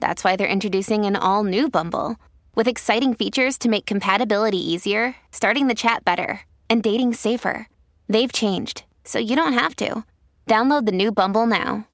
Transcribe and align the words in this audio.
that's 0.00 0.24
why 0.24 0.36
they're 0.36 0.46
introducing 0.46 1.04
an 1.04 1.16
all 1.16 1.44
new 1.44 1.68
Bumble 1.68 2.16
with 2.54 2.68
exciting 2.68 3.14
features 3.14 3.58
to 3.58 3.68
make 3.68 3.86
compatibility 3.86 4.58
easier, 4.58 5.16
starting 5.30 5.68
the 5.68 5.74
chat 5.74 6.04
better, 6.04 6.40
and 6.68 6.82
dating 6.82 7.14
safer. 7.14 7.68
They've 8.08 8.32
changed, 8.32 8.84
so 9.04 9.18
you 9.18 9.36
don't 9.36 9.52
have 9.52 9.76
to. 9.76 10.04
Download 10.46 10.86
the 10.86 10.92
new 10.92 11.12
Bumble 11.12 11.46
now. 11.46 11.86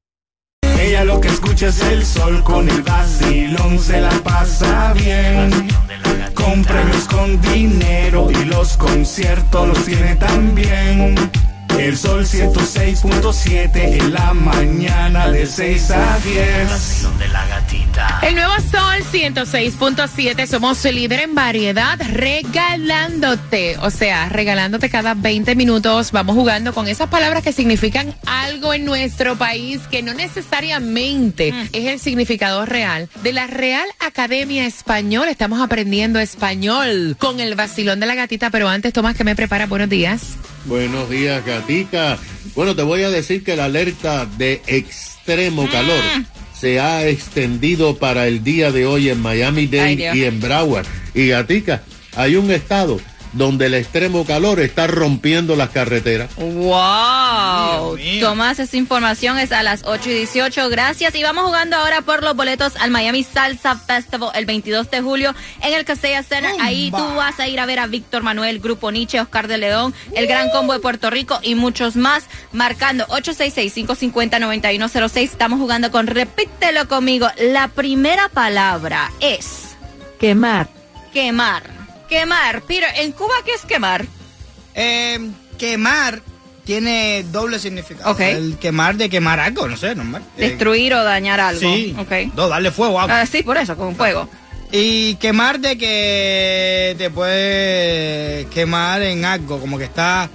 Ella 0.78 1.04
lo 1.04 1.20
que 1.20 1.28
escucha 1.28 1.68
es 1.68 1.80
el 1.82 2.04
sol 2.04 2.42
con 2.42 2.68
el 2.68 2.82
vacilón, 2.82 3.78
se 3.78 4.00
la 4.00 4.10
pasa 4.24 4.92
bien. 4.94 5.50
Con 6.34 6.64
premios, 6.64 7.06
con 7.06 7.40
dinero 7.40 8.30
y 8.30 8.44
los 8.46 8.76
conciertos 8.76 9.68
los 9.68 9.84
tiene 9.84 10.16
también. 10.16 11.14
El 11.78 11.96
sol 11.96 12.24
106.7 12.24 13.70
en 13.74 14.12
la 14.12 14.34
mañana 14.34 15.30
de 15.30 15.46
6 15.46 15.90
a 15.90 16.18
10. 16.18 17.18
de 17.18 17.28
la 17.28 17.46
gatita. 17.46 18.20
El 18.22 18.34
nuevo 18.34 18.52
Sol 18.70 19.02
106.7, 19.10 20.46
somos 20.46 20.84
el 20.84 20.96
líder 20.96 21.20
en 21.20 21.34
variedad, 21.34 21.98
regalándote, 22.12 23.78
o 23.78 23.90
sea, 23.90 24.28
regalándote 24.28 24.90
cada 24.90 25.14
20 25.14 25.56
minutos. 25.56 26.12
Vamos 26.12 26.36
jugando 26.36 26.72
con 26.72 26.88
esas 26.88 27.08
palabras 27.08 27.42
que 27.42 27.52
significan 27.52 28.14
algo 28.26 28.74
en 28.74 28.84
nuestro 28.84 29.36
país 29.36 29.80
que 29.90 30.02
no 30.02 30.14
necesariamente 30.14 31.52
es 31.72 31.86
el 31.86 31.98
significado 31.98 32.64
real. 32.64 33.08
De 33.22 33.32
la 33.32 33.46
Real 33.46 33.86
Academia 33.98 34.66
Española 34.66 35.30
estamos 35.30 35.60
aprendiendo 35.60 36.20
español 36.20 37.16
con 37.18 37.40
el 37.40 37.54
vacilón 37.54 37.98
de 37.98 38.06
la 38.06 38.14
gatita, 38.14 38.50
pero 38.50 38.68
antes, 38.68 38.92
Tomás, 38.92 39.16
que 39.16 39.24
me 39.24 39.34
prepara, 39.34 39.66
buenos 39.66 39.88
días. 39.88 40.36
Buenos 40.64 41.10
días, 41.10 41.44
Gatica. 41.44 42.18
Bueno, 42.54 42.76
te 42.76 42.82
voy 42.82 43.02
a 43.02 43.10
decir 43.10 43.42
que 43.42 43.56
la 43.56 43.64
alerta 43.64 44.26
de 44.38 44.62
extremo 44.66 45.68
calor 45.70 46.00
se 46.58 46.78
ha 46.78 47.06
extendido 47.08 47.96
para 47.96 48.28
el 48.28 48.44
día 48.44 48.70
de 48.70 48.86
hoy 48.86 49.08
en 49.08 49.20
Miami 49.20 49.62
Ay, 49.62 49.66
Dade 49.68 49.96
Dios. 49.96 50.16
y 50.16 50.24
en 50.24 50.40
Broward. 50.40 50.86
Y 51.14 51.28
Gatica, 51.28 51.82
hay 52.14 52.36
un 52.36 52.50
estado 52.50 53.00
donde 53.32 53.66
el 53.66 53.74
extremo 53.74 54.24
calor 54.24 54.60
está 54.60 54.86
rompiendo 54.86 55.56
las 55.56 55.70
carreteras. 55.70 56.30
¡Wow! 56.36 57.98
Tomás, 58.20 58.58
esa 58.58 58.76
información 58.76 59.38
es 59.38 59.52
a 59.52 59.62
las 59.62 59.82
8 59.84 60.10
y 60.10 60.14
18. 60.14 60.68
Gracias. 60.68 61.14
Y 61.14 61.22
vamos 61.22 61.44
jugando 61.44 61.76
ahora 61.76 62.02
por 62.02 62.22
los 62.22 62.36
boletos 62.36 62.74
al 62.76 62.90
Miami 62.90 63.24
Salsa 63.24 63.76
Festival 63.76 64.30
el 64.34 64.46
22 64.46 64.90
de 64.90 65.00
julio 65.00 65.34
en 65.62 65.72
el 65.72 65.84
Casella 65.84 66.22
Center. 66.22 66.52
Ahí 66.60 66.90
tú 66.90 67.02
vas 67.16 67.38
a 67.40 67.48
ir 67.48 67.58
a 67.60 67.66
ver 67.66 67.78
a 67.78 67.86
Víctor 67.86 68.22
Manuel, 68.22 68.60
Grupo 68.60 68.90
Nietzsche, 68.90 69.20
Oscar 69.20 69.48
de 69.48 69.58
León, 69.58 69.94
el 70.14 70.26
Gran 70.26 70.50
Combo 70.50 70.72
de 70.74 70.80
Puerto 70.80 71.10
Rico 71.10 71.38
y 71.42 71.54
muchos 71.54 71.96
más. 71.96 72.24
Marcando 72.52 73.06
866-550-9106. 73.08 75.22
Estamos 75.22 75.58
jugando 75.58 75.90
con 75.90 76.06
Repítelo 76.06 76.86
conmigo. 76.88 77.28
La 77.38 77.68
primera 77.68 78.28
palabra 78.28 79.10
es 79.20 79.76
Quemar. 80.18 80.68
quemar. 81.12 81.81
Quemar. 82.12 82.60
Peter, 82.62 82.90
¿en 82.96 83.12
Cuba 83.12 83.32
qué 83.42 83.52
es 83.54 83.62
quemar? 83.62 84.04
Eh, 84.74 85.18
quemar 85.56 86.20
tiene 86.62 87.24
doble 87.32 87.58
significado. 87.58 88.14
El 88.18 88.58
quemar 88.58 88.96
de 88.96 89.08
quemar 89.08 89.40
algo, 89.40 89.66
no 89.66 89.78
sé, 89.78 89.94
normal. 89.94 90.22
Eh, 90.36 90.50
Destruir 90.50 90.92
o 90.92 91.02
dañar 91.04 91.40
algo. 91.40 91.60
sí. 91.60 91.96
Ok. 91.98 92.34
No, 92.36 92.48
darle 92.48 92.70
fuego 92.70 93.00
a 93.00 93.04
algo. 93.04 93.14
Ah, 93.16 93.24
sí, 93.24 93.42
por 93.42 93.56
eso, 93.56 93.78
con 93.78 93.96
fuego. 93.96 94.28
Y 94.70 95.14
quemar 95.14 95.58
de 95.58 95.78
que 95.78 96.94
te 96.98 97.08
puede 97.08 98.46
quemar 98.48 99.00
en 99.00 99.24
algo, 99.24 99.58
como 99.58 99.78
que 99.78 99.84
está 99.84 100.28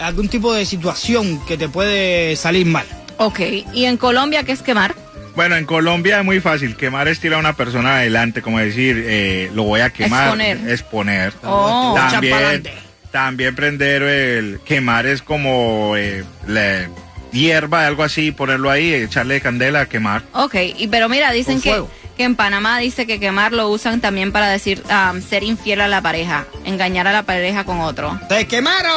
algún 0.00 0.28
tipo 0.28 0.52
de 0.52 0.66
situación 0.66 1.40
que 1.46 1.56
te 1.56 1.68
puede 1.68 2.34
salir 2.34 2.66
mal. 2.66 2.86
Ok, 3.18 3.38
¿y 3.72 3.84
en 3.84 3.98
Colombia 3.98 4.42
qué 4.42 4.50
es 4.50 4.62
quemar? 4.62 4.96
Bueno, 5.34 5.56
en 5.56 5.64
Colombia 5.64 6.20
es 6.20 6.24
muy 6.24 6.40
fácil. 6.40 6.76
Quemar 6.76 7.08
es 7.08 7.18
tirar 7.18 7.38
a 7.38 7.40
una 7.40 7.54
persona 7.54 7.96
adelante, 7.96 8.40
como 8.40 8.58
decir, 8.58 9.04
eh, 9.06 9.50
lo 9.52 9.64
voy 9.64 9.80
a 9.80 9.90
quemar. 9.90 10.28
Exponer. 10.28 10.70
Exponer. 10.70 11.32
Oh. 11.42 11.94
También, 11.96 12.62
también 13.10 13.54
prender 13.54 14.02
el 14.02 14.60
quemar 14.64 15.06
es 15.06 15.22
como 15.22 15.94
eh, 15.96 16.24
la 16.46 16.88
hierba, 17.32 17.86
algo 17.86 18.04
así, 18.04 18.30
ponerlo 18.30 18.70
ahí, 18.70 18.94
echarle 18.94 19.40
candela, 19.40 19.86
quemar. 19.86 20.22
Ok, 20.32 20.54
y, 20.78 20.86
pero 20.88 21.08
mira, 21.08 21.32
dicen 21.32 21.54
Con 21.54 21.62
que, 21.62 21.70
fuego. 21.70 21.90
Que 22.16 22.24
en 22.24 22.36
Panamá 22.36 22.78
dice 22.78 23.06
que 23.06 23.18
quemar 23.18 23.52
lo 23.52 23.68
usan 23.68 24.00
también 24.00 24.32
para 24.32 24.48
decir 24.48 24.82
um, 24.88 25.20
ser 25.20 25.42
infiel 25.42 25.80
a 25.80 25.88
la 25.88 26.00
pareja, 26.00 26.46
engañar 26.64 27.06
a 27.06 27.12
la 27.12 27.24
pareja 27.24 27.64
con 27.64 27.80
otro. 27.80 28.18
¡Te 28.28 28.46
quemaron! 28.46 28.92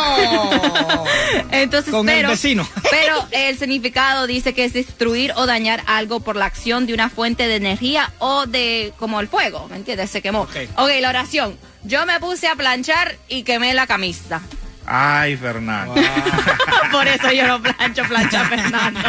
Entonces, 1.52 1.92
Con 1.92 2.08
el 2.10 2.16
pero, 2.16 2.30
vecino. 2.30 2.68
pero 2.92 3.28
el 3.32 3.58
significado 3.58 4.28
dice 4.28 4.54
que 4.54 4.66
es 4.66 4.74
destruir 4.74 5.34
o 5.36 5.46
dañar 5.46 5.84
algo 5.88 6.20
por 6.20 6.36
la 6.36 6.46
acción 6.46 6.86
de 6.86 6.94
una 6.94 7.10
fuente 7.10 7.48
de 7.48 7.56
energía 7.56 8.12
o 8.20 8.46
de 8.46 8.94
como 8.98 9.20
el 9.20 9.28
fuego, 9.28 9.68
¿me 9.70 9.78
entiendes? 9.78 10.12
Se 10.12 10.22
quemó. 10.22 10.42
Ok. 10.42 10.56
ok, 10.76 10.90
la 11.02 11.10
oración. 11.10 11.58
Yo 11.84 12.06
me 12.06 12.20
puse 12.20 12.48
a 12.48 12.56
planchar 12.56 13.16
y 13.28 13.44
quemé 13.44 13.74
la 13.74 13.88
camisa. 13.88 14.42
Ay, 14.86 15.36
Fernando. 15.36 15.96
Por 16.92 17.08
eso 17.08 17.32
yo 17.32 17.46
no 17.48 17.62
plancho, 17.62 18.04
plancha 18.04 18.46
Fernando. 18.46 19.00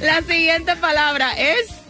La 0.00 0.22
siguiente 0.22 0.76
palabra 0.76 1.32
es 1.32 1.81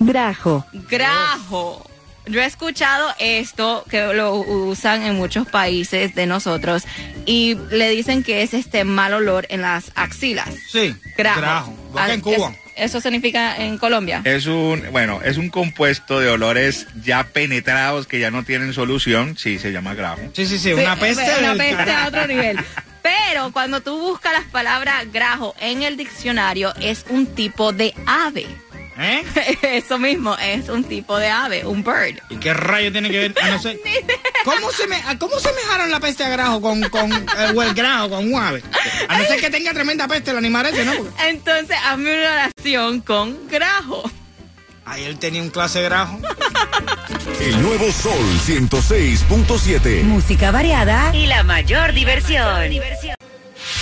Grajo. 0.00 0.64
grajo. 0.88 1.86
Yo 2.26 2.40
he 2.42 2.44
escuchado 2.44 3.08
esto 3.18 3.84
que 3.90 4.12
lo 4.14 4.34
usan 4.34 5.02
en 5.02 5.16
muchos 5.16 5.48
países 5.48 6.14
de 6.14 6.26
nosotros 6.26 6.84
y 7.26 7.56
le 7.70 7.90
dicen 7.90 8.22
que 8.22 8.42
es 8.42 8.54
este 8.54 8.84
mal 8.84 9.14
olor 9.14 9.46
en 9.50 9.62
las 9.62 9.90
axilas. 9.96 10.48
Sí, 10.70 10.94
Grajo. 11.16 11.40
grajo. 11.40 11.74
Que 12.06 12.12
en 12.12 12.20
Ah, 12.20 12.22
Cuba. 12.22 12.50
es- 12.52 12.70
¿Eso 12.76 13.00
significa 13.00 13.56
en 13.56 13.76
Colombia? 13.78 14.22
Es 14.24 14.46
un, 14.46 14.82
bueno, 14.92 15.20
es 15.22 15.36
un 15.36 15.50
compuesto 15.50 16.18
de 16.20 16.30
olores 16.30 16.86
ya 17.04 17.24
penetrados 17.24 18.06
que 18.06 18.20
ya 18.20 18.30
no 18.30 18.42
tienen 18.44 18.72
solución. 18.72 19.36
Sí, 19.36 19.58
se 19.58 19.70
llama 19.72 19.94
grajo. 19.94 20.20
Sí, 20.34 20.46
sí, 20.46 20.56
sí, 20.58 20.68
Sí, 20.68 20.72
una 20.72 20.96
peste. 20.96 21.22
Una 21.40 21.54
del 21.54 21.58
peste 21.58 21.90
a 21.92 22.06
otro 22.08 22.26
nivel. 22.26 22.58
Pero 23.02 23.50
cuando 23.52 23.80
tú 23.82 23.98
buscas 23.98 24.32
las 24.32 24.44
palabras 24.44 25.10
grajo 25.12 25.54
en 25.60 25.82
el 25.82 25.96
diccionario 25.96 26.72
es 26.80 27.04
un 27.10 27.26
tipo 27.26 27.72
de 27.72 27.92
ave. 28.06 28.46
¿Eh? 28.98 29.22
Eso 29.62 29.98
mismo, 29.98 30.36
es 30.38 30.68
un 30.68 30.84
tipo 30.84 31.16
de 31.18 31.28
ave, 31.28 31.64
un 31.64 31.82
bird. 31.82 32.20
¿Y 32.28 32.36
qué 32.36 32.52
rayo 32.52 32.92
tiene 32.92 33.08
que 33.10 33.18
ver? 33.18 33.34
A 33.42 33.48
no 33.50 33.62
ser- 33.62 33.78
¿Cómo, 34.44 34.70
se 34.72 34.86
me, 34.86 35.00
¿Cómo 35.18 35.38
semejaron 35.38 35.90
la 35.90 36.00
peste 36.00 36.24
a 36.24 36.28
grajo 36.28 36.60
con, 36.60 36.82
con 36.90 37.12
eh, 37.12 37.52
o 37.54 37.62
el 37.62 37.72
grajo 37.74 38.10
con 38.10 38.32
un 38.32 38.40
ave? 38.42 38.62
A 39.08 39.18
no 39.18 39.24
ser 39.24 39.40
que 39.40 39.50
tenga 39.50 39.72
tremenda 39.72 40.06
peste 40.08 40.30
el 40.32 40.38
animal 40.38 40.66
ese, 40.66 40.84
¿no? 40.84 40.92
Porque 40.94 41.28
Entonces, 41.28 41.76
hazme 41.86 42.12
una 42.18 42.32
oración 42.32 43.00
con 43.00 43.48
grajo. 43.48 44.10
ahí 44.84 45.04
él 45.04 45.18
tenía 45.18 45.42
un 45.42 45.50
clase 45.50 45.78
de 45.80 45.84
grajo. 45.86 46.18
El 47.40 47.62
nuevo 47.62 47.90
Sol 47.92 48.12
106.7. 48.46 50.02
Música 50.02 50.50
variada. 50.50 51.14
Y 51.14 51.26
la 51.26 51.42
mayor 51.42 51.92
diversión. 51.92 52.70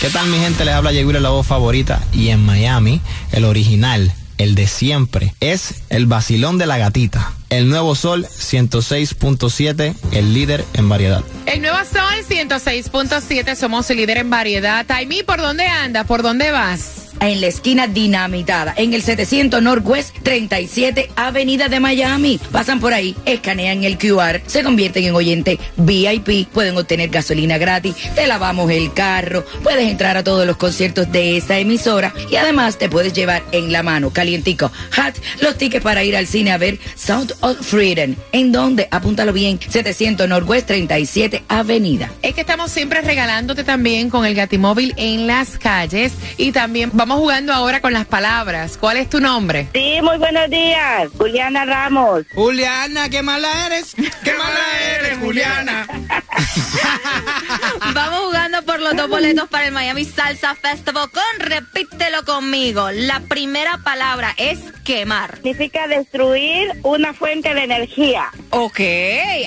¿Qué 0.01 0.11
tal 0.11 0.27
mi 0.29 0.39
gente? 0.39 0.65
Les 0.65 0.75
habla 0.75 0.93
Yeguira, 0.93 1.19
la 1.21 1.31
voz 1.31 1.47
favorita. 1.47 2.01
Y 2.13 2.29
en 2.29 2.45
Miami, 2.45 3.01
el 3.33 3.45
original, 3.45 4.13
el 4.39 4.55
de 4.55 4.67
siempre, 4.67 5.35
es 5.41 5.75
el 5.91 6.07
vacilón 6.07 6.59
de 6.59 6.67
la 6.67 6.79
gatita. 6.79 7.33
El 7.51 7.69
nuevo 7.69 7.95
sol 7.95 8.27
106.7, 8.27 9.95
el 10.13 10.35
líder 10.35 10.65
en 10.75 10.89
variedad. 10.89 11.23
El 11.47 11.63
nuevo 11.63 11.79
Sol 11.79 12.03
106.7, 12.29 13.55
somos 13.55 13.91
el 13.91 13.97
líder 13.97 14.19
en 14.19 14.29
variedad. 14.29 14.85
Taimi, 14.85 15.23
¿por 15.23 15.41
dónde 15.41 15.67
andas? 15.67 16.07
¿Por 16.07 16.23
dónde 16.23 16.51
vas? 16.51 17.08
En 17.21 17.41
la 17.41 17.49
esquina 17.49 17.87
dinamitada, 17.87 18.75
en 18.77 18.95
el 18.95 19.03
700 19.03 19.63
Northwest 19.63 20.17
37 20.23 21.11
Avenida 21.17 21.69
de 21.69 21.81
Miami. 21.81 22.41
Pasan 22.53 22.81
por 22.81 22.95
ahí, 22.95 23.17
escanean 23.25 23.85
el 23.85 23.99
QR, 23.99 24.41
se 24.47 24.63
convierten 24.63 25.05
en 25.05 25.15
oyente 25.15 25.59
VIP, 25.77 26.49
pueden 26.49 26.77
obtener 26.77 27.09
gasolina 27.11 27.59
gratis, 27.59 27.95
te 28.15 28.27
lavamos 28.27 28.71
el 28.71 28.93
carro, 28.93 29.45
puedes 29.63 29.89
entrar 29.89 30.17
a 30.17 30.25
todos 30.25 30.47
los 30.47 30.57
conciertos 30.57 31.11
de 31.11 31.37
esta 31.37 31.59
emisora 31.59 32.13
y 32.31 32.37
además 32.37 32.79
te 32.79 32.89
puedes 32.89 33.13
llevar 33.13 33.43
en 33.53 33.73
la 33.73 33.83
mano, 33.83 34.11
calientico, 34.11 34.71
hot, 34.97 35.15
los 35.41 35.57
tickets 35.59 35.83
para 35.83 36.05
ir 36.05 36.17
al 36.17 36.27
cine 36.27 36.53
a 36.53 36.59
ver 36.59 36.79
Sound 36.95 37.35
of 37.41 37.61
Freedom. 37.61 38.15
¿En 38.33 38.53
donde 38.53 38.89
Apúntalo 38.91 39.33
bien, 39.33 39.59
700 39.67 40.29
Northwest 40.29 40.67
37 40.67 41.45
Avenida. 41.49 42.11
Es 42.23 42.35
que 42.35 42.43
estamos 42.43 42.71
siempre 42.71 43.01
regalándote 43.01 43.65
también 43.65 44.11
con 44.11 44.27
el 44.27 44.35
Gatimóvil 44.35 44.95
en 44.97 45.27
las 45.27 45.59
calles 45.59 46.13
y 46.37 46.53
también 46.53 46.91
vamos 46.93 47.08
Vamos 47.09 47.23
jugando 47.23 47.55
ahora 47.55 47.81
con 47.81 47.95
las 47.95 48.05
palabras. 48.05 48.77
¿Cuál 48.77 48.99
es 48.99 49.09
tu 49.09 49.19
nombre? 49.19 49.67
Sí, 49.73 49.99
muy 50.03 50.19
buenos 50.19 50.51
días. 50.51 51.09
Juliana 51.17 51.65
Ramos. 51.65 52.27
Juliana, 52.35 53.09
qué 53.09 53.23
mala 53.23 53.49
eres. 53.65 53.95
¡Qué 53.95 54.35
mala 54.35 54.61
eres, 54.95 55.17
Juliana! 55.17 55.87
Vamos 57.95 58.21
jugando 58.27 58.63
por 58.63 58.81
los 58.81 58.95
dos 58.95 59.09
boletos 59.09 59.49
para 59.49 59.69
el 59.69 59.73
Miami 59.73 60.05
Salsa 60.05 60.55
Festival 60.55 61.09
con 61.11 61.23
Repítelo 61.39 62.27
conmigo. 62.27 62.91
La 62.91 63.21
primera 63.21 63.79
palabra 63.79 64.35
es 64.37 64.59
quemar. 64.85 65.37
Significa 65.37 65.89
destruir 65.89 66.73
una 66.83 67.15
fuente 67.15 67.55
de 67.55 67.65
energía. 67.65 68.31
Ok, 68.51 68.81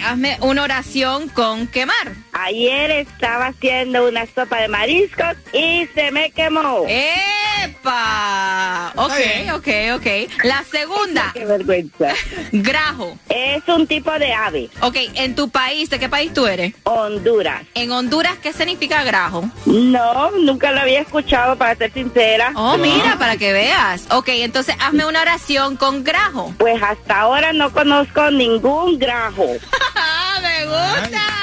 hazme 0.04 0.40
una 0.42 0.64
oración 0.64 1.30
con 1.30 1.68
quemar. 1.68 2.16
Ayer 2.44 2.90
estaba 2.92 3.48
haciendo 3.48 4.08
una 4.08 4.26
sopa 4.26 4.62
de 4.62 4.68
mariscos 4.68 5.36
y 5.54 5.88
se 5.94 6.12
me 6.12 6.32
quemó. 6.32 6.86
¡Epa! 6.88 8.92
Ok, 8.96 9.12
ok, 9.54 9.68
ok. 9.96 10.08
La 10.44 10.64
segunda. 10.64 11.32
Qué 11.34 11.46
vergüenza. 11.46 12.14
Grajo. 12.52 13.18
Es 13.30 13.62
un 13.68 13.86
tipo 13.86 14.12
de 14.18 14.34
ave. 14.34 14.70
Ok, 14.82 14.98
en 15.14 15.36
tu 15.36 15.50
país, 15.50 15.90
¿de 15.92 16.00
qué 16.00 16.10
país 16.10 16.34
tú 16.34 16.48
eres? 16.48 16.74
Honduras. 16.84 17.62
En 17.76 17.92
Honduras, 17.92 18.38
¿qué 18.42 18.54
significa 18.54 19.04
grajo? 19.04 19.48
No, 19.66 20.32
nunca 20.32 20.72
lo 20.72 20.82
había 20.82 21.02
escuchado, 21.02 21.58
para 21.58 21.76
ser 21.76 21.94
sincera. 21.94 22.54
Oh, 22.56 22.78
mira, 22.78 23.18
para 23.20 23.38
que 23.38 23.54
veas. 23.54 24.06
Ok, 24.10 24.30
entonces 24.30 24.76
hazme 24.80 25.06
una 25.06 25.22
oración 25.22 25.78
con 25.78 26.04
grajo. 26.04 26.54
Pues 26.58 26.82
hasta 26.82 27.20
ahora 27.20 27.54
no 27.54 27.72
conozco 27.72 28.32
ningún 28.32 28.98
grajo. 28.98 29.46
¡Me 30.42 30.66
gusta! 30.66 31.41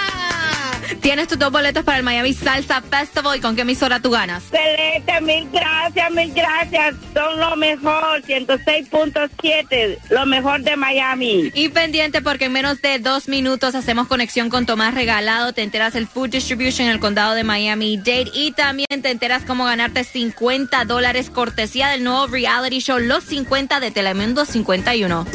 Tienes 1.09 1.27
tus 1.27 1.39
dos 1.39 1.51
boletos 1.51 1.85
para 1.85 1.97
el 1.97 2.05
Miami 2.05 2.35
Salsa 2.35 2.83
Festival. 2.83 3.39
¿Y 3.39 3.41
con 3.41 3.57
qué 3.57 3.63
emisora 3.63 3.99
tú 3.99 4.11
ganas? 4.11 4.43
Excelente, 4.53 5.19
mil 5.23 5.49
gracias, 5.51 6.11
mil 6.11 6.31
gracias. 6.35 6.97
Son 7.15 7.41
lo 7.41 7.57
mejor, 7.57 8.23
106.7, 8.25 9.97
lo 10.11 10.27
mejor 10.27 10.61
de 10.61 10.77
Miami. 10.77 11.51
Y 11.55 11.71
pendiente 11.71 12.21
porque 12.21 12.45
en 12.45 12.53
menos 12.53 12.83
de 12.83 12.99
dos 12.99 13.27
minutos 13.27 13.75
hacemos 13.75 14.07
conexión 14.07 14.51
con 14.51 14.67
Tomás 14.67 14.93
Regalado. 14.93 15.55
Te 15.55 15.63
enteras 15.63 15.95
el 15.95 16.07
Food 16.07 16.29
Distribution 16.29 16.89
en 16.89 16.93
el 16.93 17.01
condado 17.01 17.33
de 17.33 17.43
Miami-Dade. 17.43 18.31
Y 18.35 18.53
también 18.53 19.01
te 19.01 19.11
enteras 19.11 19.45
cómo 19.47 19.65
ganarte 19.65 20.05
50 20.05 20.85
dólares 20.85 21.31
cortesía 21.31 21.89
del 21.89 22.05
nuevo 22.05 22.27
reality 22.27 22.81
show 22.81 22.99
Los 22.99 23.25
50 23.25 23.81
de 23.81 23.91
Telemundo 23.91 24.45
51. 24.45 25.27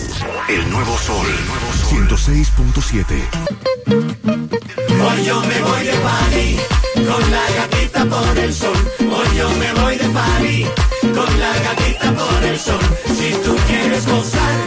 El 0.49 0.69
nuevo 0.69 0.95
sol, 0.99 1.25
el 1.25 1.47
nuevo 1.47 1.73
sol. 1.73 2.07
106.7. 2.09 4.82
Hoy 5.05 5.25
yo 5.25 5.41
me 5.41 5.61
voy 5.61 5.83
de 5.85 5.93
party 5.93 6.57
con 6.95 7.31
la 7.31 7.45
gatita 7.57 8.05
por 8.05 8.37
el 8.37 8.53
sol. 8.53 8.77
Hoy 8.99 9.37
yo 9.37 9.49
me 9.49 9.73
voy 9.73 9.97
de 9.97 10.09
party 10.09 10.65
con 11.01 11.39
la 11.39 11.53
gatita 11.65 12.13
por 12.13 12.43
el 12.43 12.59
sol. 12.59 12.79
Si 13.17 13.31
tú 13.43 13.55
quieres 13.67 14.05
gozar, 14.05 14.59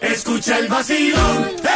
escucha 0.00 0.58
el 0.58 0.68
vacilón. 0.68 1.71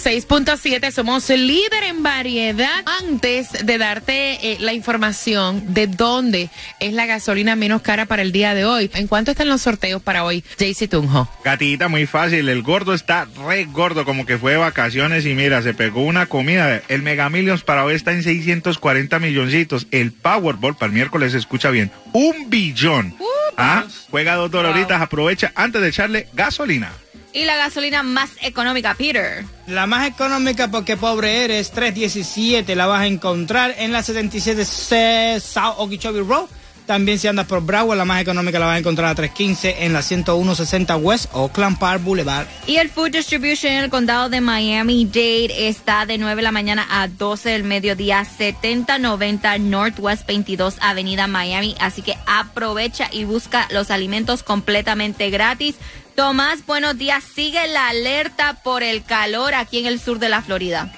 106.7, 0.00 0.92
somos 0.92 1.28
líder 1.28 1.84
en 1.84 2.02
variedad. 2.02 2.82
Antes 2.86 3.66
de 3.66 3.76
darte 3.76 4.52
eh, 4.52 4.56
la 4.58 4.72
información 4.72 5.74
de 5.74 5.88
dónde 5.88 6.48
es 6.78 6.94
la 6.94 7.04
gasolina 7.04 7.54
menos 7.54 7.82
cara 7.82 8.06
para 8.06 8.22
el 8.22 8.32
día 8.32 8.54
de 8.54 8.64
hoy, 8.64 8.90
¿en 8.94 9.08
cuánto 9.08 9.30
están 9.32 9.50
los 9.50 9.60
sorteos 9.60 10.00
para 10.00 10.24
hoy, 10.24 10.42
Jaycee 10.58 10.88
Tunjo? 10.88 11.28
Gatita, 11.44 11.88
muy 11.88 12.06
fácil. 12.06 12.48
El 12.48 12.62
gordo 12.62 12.94
está 12.94 13.26
re 13.46 13.64
gordo, 13.66 14.06
como 14.06 14.24
que 14.24 14.38
fue 14.38 14.52
de 14.52 14.56
vacaciones 14.56 15.26
y 15.26 15.34
mira, 15.34 15.60
se 15.60 15.74
pegó 15.74 16.00
una 16.00 16.24
comida. 16.24 16.80
El 16.88 17.02
Mega 17.02 17.28
Millions 17.28 17.62
para 17.62 17.84
hoy 17.84 17.94
está 17.94 18.12
en 18.12 18.22
640 18.22 19.18
milloncitos. 19.18 19.86
El 19.90 20.12
Powerball 20.12 20.76
para 20.76 20.86
el 20.86 20.92
miércoles, 20.92 21.34
escucha 21.34 21.68
bien, 21.68 21.90
un 22.14 22.48
billón. 22.48 23.14
Ah, 23.58 23.84
juega 24.10 24.36
dos 24.36 24.50
dolaritas, 24.50 25.02
aprovecha 25.02 25.52
antes 25.54 25.82
de 25.82 25.88
echarle 25.88 26.28
gasolina. 26.32 26.90
Y 27.32 27.44
la 27.44 27.56
gasolina 27.56 28.02
más 28.02 28.30
económica, 28.42 28.94
Peter. 28.94 29.44
La 29.66 29.86
más 29.86 30.08
económica 30.08 30.68
porque 30.68 30.96
pobre 30.96 31.44
eres, 31.44 31.70
317 31.70 32.74
la 32.74 32.86
vas 32.86 33.02
a 33.02 33.06
encontrar 33.06 33.74
en 33.78 33.92
la 33.92 34.02
77 34.02 34.64
C 34.64 35.40
South 35.40 35.74
Okeechobee 35.78 36.22
Road. 36.22 36.48
También 36.90 37.20
si 37.20 37.28
andas 37.28 37.46
por 37.46 37.62
Broward, 37.62 37.96
la 37.96 38.04
más 38.04 38.20
económica 38.20 38.58
la 38.58 38.66
vas 38.66 38.74
a 38.74 38.78
encontrar 38.80 39.10
a 39.10 39.14
315 39.14 39.84
en 39.84 39.92
la 39.92 40.02
10160 40.02 40.96
West 40.96 41.30
Oakland 41.32 41.78
Park 41.78 42.02
Boulevard. 42.02 42.48
Y 42.66 42.78
el 42.78 42.90
Food 42.90 43.12
Distribution 43.12 43.74
en 43.74 43.84
el 43.84 43.90
condado 43.90 44.28
de 44.28 44.40
Miami-Dade 44.40 45.68
está 45.68 46.04
de 46.04 46.18
9 46.18 46.34
de 46.34 46.42
la 46.42 46.50
mañana 46.50 46.84
a 46.90 47.06
12 47.06 47.50
del 47.50 47.62
mediodía, 47.62 48.24
7090 48.24 49.58
Northwest 49.58 50.26
22 50.26 50.78
Avenida 50.80 51.28
Miami. 51.28 51.76
Así 51.78 52.02
que 52.02 52.16
aprovecha 52.26 53.08
y 53.12 53.22
busca 53.22 53.68
los 53.70 53.92
alimentos 53.92 54.42
completamente 54.42 55.30
gratis. 55.30 55.76
Tomás, 56.16 56.66
buenos 56.66 56.98
días. 56.98 57.22
Sigue 57.22 57.68
la 57.68 57.90
alerta 57.90 58.64
por 58.64 58.82
el 58.82 59.04
calor 59.04 59.54
aquí 59.54 59.78
en 59.78 59.86
el 59.86 60.00
sur 60.00 60.18
de 60.18 60.28
la 60.28 60.42
Florida. 60.42 60.92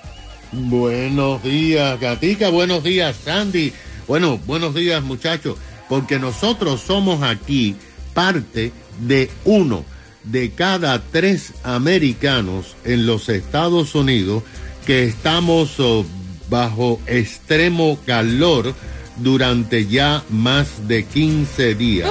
Buenos 0.52 1.42
días, 1.42 2.00
Gatica. 2.00 2.48
Buenos 2.48 2.82
días, 2.82 3.14
Sandy. 3.22 3.74
Bueno, 4.08 4.40
buenos 4.46 4.74
días, 4.74 5.02
muchachos. 5.02 5.58
Porque 5.92 6.18
nosotros 6.18 6.80
somos 6.80 7.22
aquí 7.22 7.76
parte 8.14 8.72
de 8.98 9.28
uno 9.44 9.84
de 10.24 10.50
cada 10.52 11.02
tres 11.02 11.52
americanos 11.64 12.76
en 12.86 13.04
los 13.04 13.28
Estados 13.28 13.94
Unidos 13.94 14.42
que 14.86 15.04
estamos 15.04 15.78
oh, 15.80 16.06
bajo 16.48 16.98
extremo 17.06 17.98
calor 18.06 18.74
durante 19.18 19.86
ya 19.86 20.24
más 20.30 20.88
de 20.88 21.04
15 21.04 21.74
días. 21.74 22.10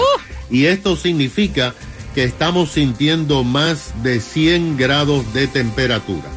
Y 0.52 0.66
esto 0.66 0.96
significa 0.96 1.74
que 2.14 2.24
estamos 2.24 2.74
sintiendo 2.74 3.44
más 3.44 3.96
de 4.04 4.20
100 4.20 4.78
grados 4.78 5.34
de 5.34 5.48
temperatura. 5.48 6.30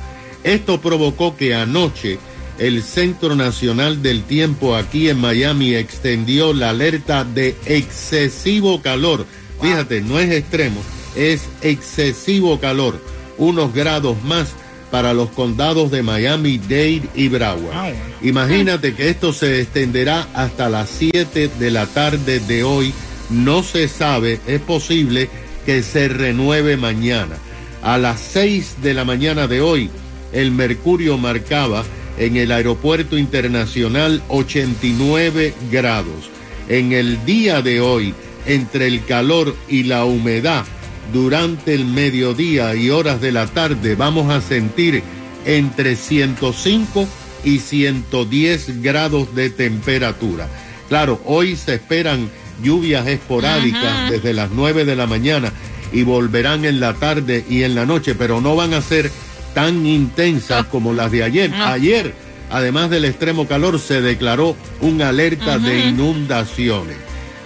Esto 0.45 0.81
provocó 0.81 1.37
que 1.37 1.55
anoche 1.55 2.19
el 2.59 2.83
Centro 2.83 3.35
Nacional 3.35 4.03
del 4.03 4.23
Tiempo 4.23 4.77
aquí 4.77 5.09
en 5.09 5.19
Miami 5.19 5.75
extendió 5.75 6.53
la 6.53 6.71
alerta 6.71 7.25
de 7.25 7.57
excesivo 7.67 8.81
calor. 8.81 9.27
Fíjate, 9.61 10.01
no 10.01 10.19
es 10.19 10.31
extremo, 10.31 10.81
es 11.17 11.43
excesivo 11.63 12.61
calor. 12.61 13.01
Unos 13.39 13.75
grados 13.75 14.23
más 14.23 14.53
para 14.91 15.13
los 15.13 15.31
condados 15.31 15.91
de 15.91 16.03
Miami, 16.03 16.59
Dade 16.59 17.09
y 17.17 17.29
Broward. 17.29 17.95
Imagínate 18.23 18.95
que 18.95 19.09
esto 19.09 19.33
se 19.33 19.61
extenderá 19.61 20.29
hasta 20.35 20.69
las 20.69 20.89
7 20.89 21.51
de 21.59 21.71
la 21.71 21.87
tarde 21.87 22.39
de 22.39 22.63
hoy. 22.63 22.95
No 23.31 23.65
se 23.65 23.89
sabe, 23.89 24.39
es 24.47 24.61
posible 24.61 25.29
que 25.67 25.83
se 25.83 26.09
renueve 26.09 26.77
mañana. 26.77 27.37
A 27.83 27.99
las 27.99 28.21
6 28.21 28.77
de 28.83 28.95
la 28.95 29.05
mañana 29.05 29.49
de 29.49 29.61
hoy, 29.61 29.91
el 30.33 30.53
mercurio 30.53 31.19
marcaba 31.19 31.85
en 32.19 32.37
el 32.37 32.53
aeropuerto 32.53 33.19
internacional 33.19 34.23
89 34.29 35.55
grados. 35.71 36.31
En 36.69 36.93
el 36.93 37.25
día 37.25 37.63
de 37.63 37.81
hoy, 37.81 38.15
entre 38.47 38.87
el 38.87 39.05
calor 39.05 39.55
y 39.69 39.85
la 39.85 40.05
humedad, 40.05 40.65
durante 41.13 41.75
el 41.75 41.85
mediodía 41.85 42.75
y 42.75 42.91
horas 42.91 43.21
de 43.21 43.33
la 43.33 43.47
tarde 43.47 43.95
vamos 43.95 44.33
a 44.33 44.41
sentir 44.41 45.03
entre 45.45 45.97
105 45.97 47.07
y 47.45 47.59
110 47.59 48.83
grados 48.83 49.35
de 49.35 49.51
temperatura. 49.51 50.49
Claro, 50.89 51.21
hoy 51.27 51.57
se 51.57 51.75
esperan 51.75 52.31
lluvias 52.63 53.07
esporádicas 53.07 53.85
Ajá. 53.85 54.11
desde 54.11 54.33
las 54.33 54.51
9 54.51 54.85
de 54.85 54.97
la 54.97 55.07
mañana 55.07 55.53
y 55.93 56.03
volverán 56.03 56.65
en 56.65 56.81
la 56.81 56.95
tarde 56.95 57.45
y 57.49 57.63
en 57.63 57.75
la 57.75 57.87
noche, 57.87 58.15
pero 58.15 58.41
no 58.41 58.57
van 58.57 58.75
a 58.75 58.81
ser 58.81 59.11
tan 59.55 59.87
intensas 59.87 60.67
como 60.67 60.93
las 60.93 61.11
de 61.11 61.23
ayer. 61.23 61.51
No. 61.51 61.65
Ayer, 61.65 62.15
además 62.51 62.91
del 62.91 63.05
extremo 63.05 63.47
calor, 63.47 63.79
se 63.79 64.01
declaró 64.01 64.57
una 64.81 65.09
alerta 65.09 65.59
de 65.59 65.87
inundaciones. 65.87 66.97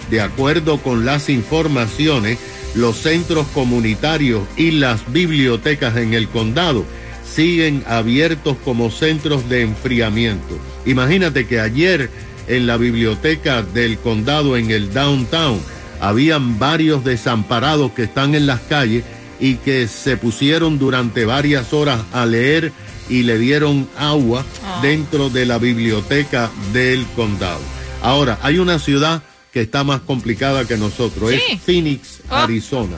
De 0.09 0.21
acuerdo 0.21 0.79
con 0.79 1.05
las 1.05 1.29
informaciones, 1.29 2.39
los 2.75 2.97
centros 2.97 3.47
comunitarios 3.53 4.43
y 4.57 4.71
las 4.71 5.11
bibliotecas 5.11 5.95
en 5.97 6.13
el 6.13 6.27
condado 6.27 6.85
siguen 7.23 7.83
abiertos 7.87 8.57
como 8.65 8.91
centros 8.91 9.47
de 9.49 9.61
enfriamiento. 9.61 10.57
Imagínate 10.85 11.45
que 11.45 11.59
ayer 11.59 12.09
en 12.47 12.65
la 12.65 12.77
biblioteca 12.77 13.61
del 13.61 13.97
condado 13.99 14.57
en 14.57 14.71
el 14.71 14.91
downtown 14.93 15.59
habían 16.01 16.57
varios 16.57 17.03
desamparados 17.03 17.91
que 17.91 18.03
están 18.03 18.33
en 18.33 18.47
las 18.47 18.61
calles 18.61 19.03
y 19.39 19.55
que 19.55 19.87
se 19.87 20.17
pusieron 20.17 20.77
durante 20.79 21.25
varias 21.25 21.73
horas 21.73 22.01
a 22.13 22.25
leer 22.25 22.71
y 23.09 23.23
le 23.23 23.37
dieron 23.37 23.87
agua 23.97 24.45
Ah. 24.63 24.79
dentro 24.81 25.29
de 25.29 25.45
la 25.45 25.57
biblioteca 25.57 26.51
del 26.73 27.05
condado. 27.15 27.61
Ahora, 28.01 28.37
hay 28.41 28.59
una 28.59 28.79
ciudad 28.79 29.23
que 29.51 29.61
está 29.61 29.83
más 29.83 30.01
complicada 30.01 30.65
que 30.65 30.77
nosotros, 30.77 31.31
Sí. 31.31 31.41
es 31.53 31.61
Phoenix, 31.61 32.19
Oh. 32.29 32.35
Arizona. 32.35 32.97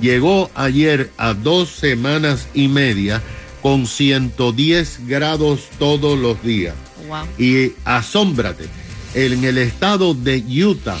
Llegó 0.00 0.50
ayer 0.54 1.10
a 1.16 1.34
dos 1.34 1.68
semanas 1.70 2.48
y 2.54 2.66
media 2.68 3.22
con 3.60 3.86
110 3.86 5.06
grados 5.06 5.68
todos 5.78 6.18
los 6.18 6.42
días. 6.42 6.74
Wow. 7.06 7.26
Y 7.38 7.72
asómbrate, 7.84 8.64
en 9.14 9.44
el 9.44 9.58
estado 9.58 10.14
de 10.14 10.42
Utah, 10.64 10.98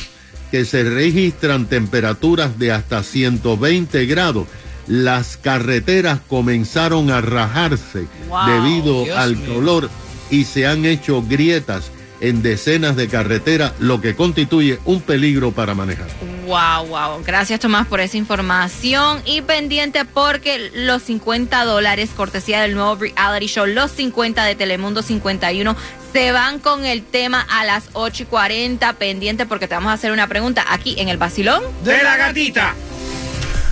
que 0.50 0.64
se 0.64 0.84
registran 0.84 1.66
temperaturas 1.66 2.58
de 2.58 2.70
hasta 2.72 3.02
120 3.02 4.04
grados, 4.06 4.46
las 4.86 5.36
carreteras 5.36 6.20
comenzaron 6.28 7.10
a 7.10 7.20
rajarse 7.20 8.06
Wow, 8.28 8.46
debido 8.46 9.04
Dios 9.04 9.16
al 9.18 9.36
mío. 9.36 9.54
calor 9.54 9.90
y 10.30 10.44
se 10.44 10.66
han 10.66 10.84
hecho 10.84 11.22
grietas 11.22 11.90
en 12.20 12.40
decenas 12.40 12.94
de 12.94 13.08
carreteras, 13.08 13.72
lo 13.80 14.00
que 14.00 14.14
constituye 14.14 14.78
un 14.84 15.00
peligro 15.00 15.50
para 15.50 15.74
manejar. 15.74 16.06
Wow, 16.46 16.86
wow. 16.86 17.22
Gracias 17.26 17.58
Tomás 17.58 17.88
por 17.88 18.00
esa 18.00 18.16
información 18.16 19.20
y 19.24 19.42
pendiente 19.42 20.04
porque 20.04 20.70
los 20.72 21.02
50 21.02 21.64
dólares 21.64 22.10
cortesía 22.16 22.62
del 22.62 22.74
nuevo 22.74 22.94
reality 22.96 23.46
show, 23.46 23.66
los 23.66 23.90
50 23.90 24.44
de 24.44 24.54
Telemundo 24.54 25.02
51, 25.02 25.76
se 26.12 26.30
van 26.30 26.60
con 26.60 26.84
el 26.84 27.02
tema 27.02 27.44
a 27.50 27.64
las 27.64 27.84
8 27.94 28.22
y 28.22 28.26
40. 28.26 28.92
Pendiente 28.94 29.44
porque 29.44 29.66
te 29.66 29.74
vamos 29.74 29.90
a 29.90 29.94
hacer 29.94 30.12
una 30.12 30.28
pregunta 30.28 30.64
aquí 30.68 30.94
en 30.98 31.08
el 31.08 31.16
Basilón. 31.16 31.62
De 31.84 32.02
la 32.04 32.16
gatita. 32.16 32.74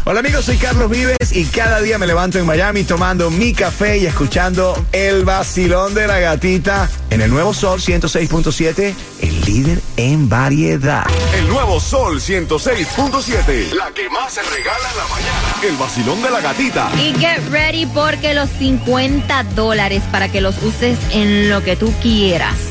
Hola 0.05 0.21
amigos, 0.21 0.47
soy 0.47 0.57
Carlos 0.57 0.91
Vives 0.91 1.33
y 1.33 1.45
cada 1.45 1.79
día 1.83 1.99
me 1.99 2.07
levanto 2.07 2.39
en 2.39 2.47
Miami 2.47 2.85
tomando 2.85 3.31
mi 3.31 3.53
café 3.53 3.99
y 3.99 4.07
escuchando 4.07 4.75
el 4.93 5.27
vacilón 5.27 5.93
de 5.93 6.07
la 6.07 6.19
gatita 6.19 6.89
en 7.11 7.21
el 7.21 7.31
nuevo 7.31 7.53
Sol 7.53 7.81
106.7, 7.81 8.95
el 9.21 9.41
líder 9.45 9.79
en 9.99 10.27
variedad. 10.27 11.05
El 11.35 11.49
nuevo 11.49 11.79
Sol 11.81 12.19
106.7. 12.19 13.73
La 13.75 13.91
que 13.93 14.09
más 14.09 14.33
se 14.33 14.43
regala 14.43 14.91
en 14.91 14.97
la 14.97 15.05
mañana. 15.05 15.55
El 15.63 15.77
vacilón 15.77 16.23
de 16.23 16.31
la 16.31 16.41
gatita. 16.41 16.91
Y 16.97 17.13
get 17.19 17.47
ready 17.51 17.85
porque 17.85 18.33
los 18.33 18.49
50 18.49 19.43
dólares 19.55 20.03
para 20.11 20.33
que 20.33 20.41
los 20.41 20.63
uses 20.63 20.99
en 21.11 21.51
lo 21.51 21.63
que 21.63 21.77
tú 21.77 21.93
quieras. 22.01 22.70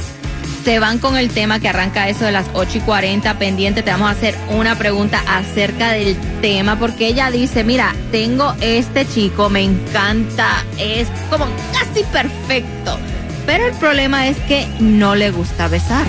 Se 0.64 0.80
van 0.80 1.00
con 1.00 1.18
el 1.18 1.30
tema 1.30 1.60
que 1.60 1.70
arranca 1.70 2.10
eso 2.10 2.26
de 2.26 2.32
las 2.32 2.46
8 2.54 2.78
y 2.78 2.82
40 2.82 3.40
pendiente. 3.40 3.82
Te 3.82 3.92
vamos 3.92 4.10
a 4.10 4.12
hacer 4.12 4.36
una 4.50 4.78
pregunta 4.78 5.22
acerca 5.28 5.92
del 5.92 6.16
tema 6.42 6.78
porque 6.78 7.08
ella 7.08 7.32
dice, 7.32 7.64
mira, 7.64 7.96
tengo 8.12 8.54
este 8.62 9.08
chico, 9.08 9.50
me 9.50 9.64
encanta, 9.64 10.64
es 10.78 11.08
como 11.30 11.48
casi 11.74 12.04
perfecto. 12.04 13.00
Pero 13.46 13.66
el 13.66 13.74
problema 13.74 14.28
es 14.28 14.38
que 14.42 14.68
no 14.80 15.16
le 15.16 15.32
gusta 15.32 15.68
besar. 15.68 16.06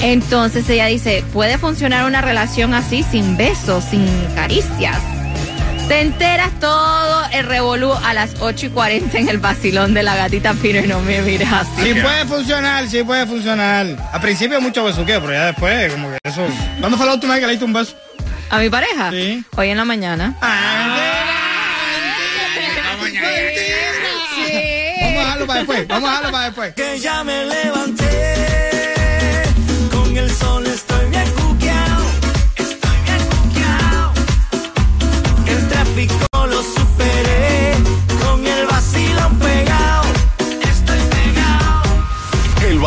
Entonces 0.00 0.68
ella 0.68 0.86
dice, 0.86 1.24
¿puede 1.32 1.58
funcionar 1.58 2.06
una 2.06 2.20
relación 2.20 2.74
así 2.74 3.02
sin 3.02 3.36
besos, 3.36 3.82
sin 3.84 4.06
caricias? 4.34 4.98
Te 5.88 6.00
enteras 6.00 6.50
todo 6.58 7.26
el 7.32 7.46
revolú 7.46 7.92
a 7.92 8.12
las 8.12 8.34
8 8.40 8.66
y 8.66 8.68
40 8.70 9.18
en 9.18 9.28
el 9.28 9.38
vacilón 9.38 9.94
de 9.94 10.02
la 10.02 10.16
gatita 10.16 10.52
Pino 10.54 10.80
y 10.80 10.86
no 10.88 11.00
me 11.00 11.22
mires 11.22 11.48
así. 11.50 11.82
Sí 11.82 11.94
puede 11.94 12.24
funcionar, 12.26 12.88
sí 12.88 13.04
puede 13.04 13.24
funcionar. 13.24 13.86
Al 14.12 14.20
principio 14.20 14.60
mucho 14.60 14.82
besuqueo, 14.82 15.20
pero 15.20 15.32
ya 15.32 15.46
después, 15.46 15.92
como 15.92 16.10
que 16.10 16.18
eso. 16.24 16.44
¿Cuándo 16.80 16.96
fue 16.96 17.06
la 17.06 17.14
última 17.14 17.34
vez 17.34 17.40
que 17.40 17.46
le 17.46 17.52
diste 17.52 17.64
un 17.64 17.72
beso? 17.72 17.96
¿A 18.50 18.58
mi 18.58 18.68
pareja? 18.68 19.10
Sí. 19.12 19.44
Hoy 19.56 19.70
en 19.70 19.76
la 19.76 19.84
mañana. 19.84 20.34
Vamos 25.00 25.18
a 25.18 25.20
dejarlo 25.20 25.46
para 25.46 25.58
después, 25.60 25.88
vamos 25.88 26.08
a 26.08 26.12
dejarlo 26.12 26.32
para 26.32 26.44
después. 26.46 26.74
Que 26.74 26.98
ya 26.98 27.22
me 27.22 27.44
levanté, 27.44 28.35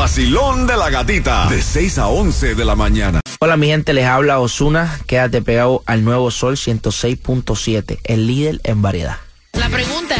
vacilón 0.09 0.65
de 0.65 0.75
la 0.75 0.89
gatita. 0.89 1.45
De 1.49 1.61
6 1.61 1.99
a 1.99 2.07
11 2.07 2.55
de 2.55 2.65
la 2.65 2.75
mañana. 2.75 3.21
Hola 3.39 3.57
mi 3.57 3.67
gente, 3.67 3.93
les 3.93 4.07
habla 4.07 4.39
Osuna. 4.39 4.99
Quédate 5.05 5.43
pegado 5.43 5.83
al 5.85 6.03
nuevo 6.03 6.31
Sol 6.31 6.55
106.7, 6.55 7.99
el 8.05 8.25
líder 8.25 8.59
en 8.63 8.81
variedad. 8.81 9.17
La 9.53 9.69
pregunta, 9.69 10.15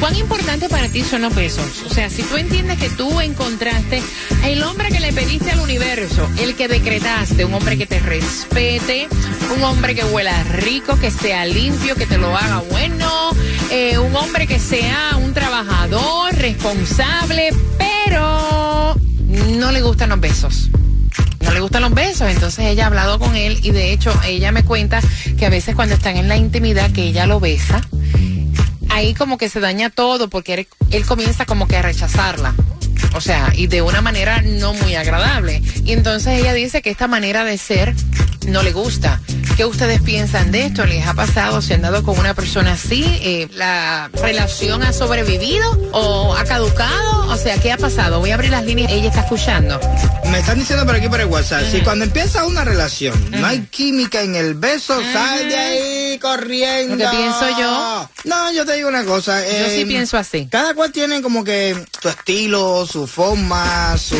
¿cuán 0.00 0.16
importante 0.16 0.70
para 0.70 0.88
ti 0.88 1.02
son 1.02 1.20
los 1.20 1.34
besos? 1.34 1.82
O 1.84 1.90
sea, 1.90 2.08
si 2.08 2.22
tú 2.22 2.38
entiendes 2.38 2.78
que 2.78 2.88
tú 2.88 3.20
encontraste 3.20 4.02
el 4.44 4.62
hombre 4.62 4.88
que 4.88 5.00
le 5.00 5.12
pediste 5.12 5.50
al 5.50 5.60
universo, 5.60 6.26
el 6.38 6.54
que 6.56 6.66
decretaste, 6.66 7.44
un 7.44 7.52
hombre 7.52 7.76
que 7.76 7.84
te 7.84 8.00
respete, 8.00 9.08
un 9.54 9.62
hombre 9.62 9.94
que 9.94 10.04
huela 10.04 10.42
rico, 10.44 10.98
que 10.98 11.10
sea 11.10 11.44
limpio, 11.44 11.96
que 11.96 12.06
te 12.06 12.16
lo 12.16 12.34
haga 12.34 12.62
bueno, 12.70 13.30
eh, 13.70 13.98
un 13.98 14.16
hombre 14.16 14.46
que 14.46 14.58
sea 14.58 15.18
un 15.18 15.34
trabajador, 15.34 16.34
responsable, 16.34 17.50
pero 17.76 18.94
no 19.58 19.72
le 19.72 19.82
gustan 19.82 20.10
los 20.10 20.20
besos 20.20 20.70
no 21.44 21.52
le 21.52 21.60
gustan 21.60 21.82
los 21.82 21.92
besos, 21.92 22.28
entonces 22.28 22.64
ella 22.66 22.84
ha 22.84 22.86
hablado 22.86 23.18
con 23.18 23.36
él 23.36 23.60
y 23.62 23.70
de 23.70 23.92
hecho 23.92 24.12
ella 24.26 24.50
me 24.50 24.64
cuenta 24.64 25.00
que 25.38 25.46
a 25.46 25.50
veces 25.50 25.74
cuando 25.74 25.94
están 25.94 26.16
en 26.16 26.28
la 26.28 26.36
intimidad 26.36 26.90
que 26.90 27.02
ella 27.02 27.26
lo 27.26 27.38
besa, 27.38 27.82
ahí 28.90 29.14
como 29.14 29.38
que 29.38 29.48
se 29.48 29.60
daña 29.60 29.90
todo 29.90 30.28
porque 30.28 30.66
él, 30.90 31.06
comienza 31.06 31.44
como 31.44 31.68
que 31.68 31.76
a 31.76 31.82
rechazarla. 31.82 32.54
O 33.14 33.20
sea, 33.20 33.52
y 33.54 33.68
de 33.68 33.82
una 33.82 34.00
manera 34.00 34.42
no 34.42 34.74
muy 34.74 34.96
agradable. 34.96 35.62
Y 35.84 35.92
entonces 35.92 36.40
ella 36.40 36.52
dice 36.52 36.82
que 36.82 36.90
esta 36.90 37.06
manera 37.06 37.44
de 37.44 37.58
ser 37.58 37.94
no 38.48 38.62
le 38.62 38.72
gusta. 38.72 39.20
¿Qué 39.56 39.64
ustedes 39.64 40.02
piensan 40.02 40.50
de 40.50 40.66
esto? 40.66 40.84
¿Les 40.84 41.06
ha 41.06 41.14
pasado? 41.14 41.62
¿Se 41.62 41.74
han 41.74 41.82
dado 41.82 42.02
con 42.02 42.18
una 42.18 42.34
persona 42.34 42.72
así? 42.72 43.04
Eh, 43.22 43.48
¿La 43.52 44.10
relación 44.12 44.82
ha 44.82 44.92
sobrevivido 44.92 45.70
o 45.92 46.34
ha 46.34 46.44
caducado? 46.44 47.28
O 47.28 47.36
sea, 47.36 47.56
¿qué 47.58 47.70
ha 47.70 47.78
pasado? 47.78 48.18
Voy 48.18 48.32
a 48.32 48.34
abrir 48.34 48.50
las 48.50 48.64
líneas. 48.64 48.90
Ella 48.90 49.10
está 49.10 49.20
escuchando. 49.20 49.78
Me 50.32 50.40
están 50.40 50.58
diciendo 50.58 50.84
por 50.84 50.96
aquí 50.96 51.08
por 51.08 51.20
el 51.20 51.26
WhatsApp, 51.26 51.62
si 51.70 51.82
cuando 51.82 52.04
empieza 52.04 52.44
una 52.44 52.64
relación 52.64 53.14
no 53.30 53.46
hay 53.46 53.60
química 53.70 54.22
en 54.22 54.34
el 54.34 54.54
beso, 54.54 55.00
sal 55.12 55.48
de 55.48 55.56
ahí 55.56 56.18
corriendo. 56.18 56.96
Lo 56.96 57.10
que 57.10 57.16
pienso 57.16 57.48
yo. 57.56 58.10
No, 58.24 58.52
yo 58.52 58.66
te 58.66 58.74
digo 58.74 58.88
una 58.88 59.04
cosa. 59.04 59.40
Yo 59.40 59.68
sí 59.68 59.82
eh, 59.82 59.86
pienso 59.86 60.18
así. 60.18 60.48
Cada 60.50 60.74
cual 60.74 60.90
tiene 60.90 61.22
como 61.22 61.44
que 61.44 61.76
su 62.02 62.08
estilo, 62.08 62.86
su 62.86 63.06
forma, 63.06 63.96
su 63.98 64.16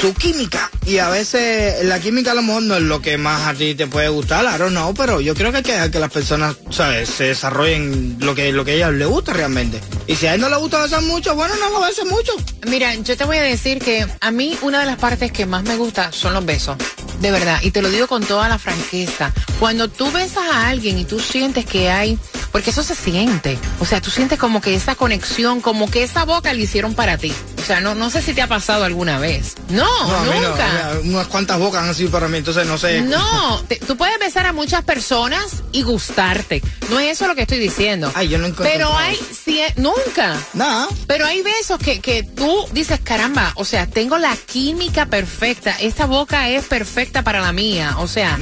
su 0.00 0.14
química. 0.14 0.70
Y 0.86 0.98
a 0.98 1.08
veces 1.08 1.84
la 1.84 1.98
química 2.00 2.32
a 2.32 2.34
lo 2.34 2.42
mejor 2.42 2.62
no 2.62 2.76
es 2.76 2.82
lo 2.82 3.00
que 3.00 3.16
más 3.16 3.46
a 3.46 3.54
ti 3.54 3.74
te 3.74 3.86
puede 3.86 4.08
gustar, 4.08 4.44
don't 4.58 4.72
know, 4.72 4.92
pero 4.94 5.20
yo 5.20 5.34
creo 5.34 5.50
que 5.50 5.58
hay 5.58 5.62
que 5.62 5.72
dejar 5.72 5.90
que 5.90 5.98
las 5.98 6.10
personas, 6.10 6.56
¿sabes? 6.70 7.08
Se 7.08 7.24
desarrollen 7.24 8.16
lo 8.20 8.34
que, 8.34 8.52
lo 8.52 8.64
que 8.64 8.72
a 8.72 8.74
ellas 8.74 8.92
les 8.92 9.08
gusta 9.08 9.32
realmente. 9.32 9.80
Y 10.06 10.16
si 10.16 10.26
a 10.26 10.34
él 10.34 10.40
no 10.40 10.48
le 10.48 10.56
gusta 10.56 10.82
besar 10.82 11.02
mucho, 11.02 11.34
bueno, 11.34 11.54
no 11.56 11.70
lo 11.70 11.80
bese 11.80 12.04
mucho. 12.04 12.32
Mira, 12.66 12.94
yo 12.94 13.16
te 13.16 13.24
voy 13.24 13.38
a 13.38 13.42
decir 13.42 13.78
que 13.78 14.06
a 14.20 14.30
mí 14.30 14.56
una 14.62 14.80
de 14.80 14.86
las 14.86 14.98
partes 14.98 15.32
que 15.32 15.46
más 15.46 15.62
me 15.62 15.76
gusta 15.76 16.12
son 16.12 16.34
los 16.34 16.44
besos. 16.44 16.76
De 17.20 17.30
verdad, 17.30 17.58
y 17.62 17.70
te 17.70 17.80
lo 17.80 17.90
digo 17.90 18.06
con 18.06 18.24
toda 18.24 18.48
la 18.48 18.58
franqueza. 18.58 19.32
Cuando 19.58 19.88
tú 19.88 20.10
besas 20.12 20.44
a 20.52 20.68
alguien 20.68 20.98
y 20.98 21.04
tú 21.04 21.18
sientes 21.20 21.64
que 21.64 21.90
hay, 21.90 22.18
porque 22.54 22.70
eso 22.70 22.84
se 22.84 22.94
siente, 22.94 23.58
o 23.80 23.84
sea, 23.84 24.00
tú 24.00 24.12
sientes 24.12 24.38
como 24.38 24.60
que 24.60 24.76
esa 24.76 24.94
conexión, 24.94 25.60
como 25.60 25.90
que 25.90 26.04
esa 26.04 26.24
boca 26.24 26.52
la 26.54 26.60
hicieron 26.60 26.94
para 26.94 27.18
ti. 27.18 27.34
O 27.60 27.66
sea, 27.66 27.80
no, 27.80 27.96
no 27.96 28.10
sé 28.10 28.22
si 28.22 28.32
te 28.32 28.42
ha 28.42 28.46
pasado 28.46 28.84
alguna 28.84 29.18
vez. 29.18 29.54
No, 29.70 29.88
nunca. 30.24 30.98
unas 31.02 31.26
cuantas 31.26 31.58
bocas 31.58 31.82
han 31.82 31.94
sido 31.96 32.10
para 32.12 32.28
mí, 32.28 32.38
entonces 32.38 32.64
no 32.66 32.78
sé. 32.78 33.00
No, 33.00 33.60
te- 33.68 33.76
tú 33.80 33.96
puedes 33.96 34.16
besar 34.20 34.46
a 34.46 34.52
muchas 34.52 34.84
personas 34.84 35.62
y 35.72 35.82
gustarte. 35.82 36.62
No 36.90 37.00
es 37.00 37.12
eso 37.12 37.26
lo 37.26 37.34
que 37.34 37.42
estoy 37.42 37.58
diciendo. 37.58 38.12
Ay, 38.14 38.28
yo 38.28 38.38
no 38.38 38.46
encuentro 38.46 38.70
Pero 38.70 38.96
hay, 38.96 39.16
cie- 39.16 39.74
nunca. 39.76 40.36
Nada. 40.52 40.86
Pero 41.08 41.26
hay 41.26 41.42
besos 41.42 41.78
que, 41.80 42.00
que 42.00 42.22
tú 42.22 42.68
dices, 42.72 43.00
caramba, 43.02 43.50
o 43.56 43.64
sea, 43.64 43.86
tengo 43.88 44.16
la 44.18 44.36
química 44.36 45.06
perfecta. 45.06 45.74
Esta 45.80 46.06
boca 46.06 46.48
es 46.50 46.66
perfecta 46.66 47.22
para 47.22 47.40
la 47.40 47.52
mía. 47.52 47.96
O 47.98 48.06
sea, 48.06 48.38